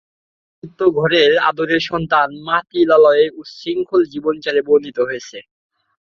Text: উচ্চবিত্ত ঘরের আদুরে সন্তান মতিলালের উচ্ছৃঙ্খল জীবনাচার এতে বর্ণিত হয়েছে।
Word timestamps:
উচ্চবিত্ত 0.03 0.79
ঘরের 0.97 1.31
আদুরে 1.49 1.77
সন্তান 1.89 2.27
মতিলালের 2.47 3.29
উচ্ছৃঙ্খল 3.39 4.01
জীবনাচার 4.13 4.55
এতে 4.55 4.67
বর্ণিত 4.67 4.97
হয়েছে। 5.07 5.37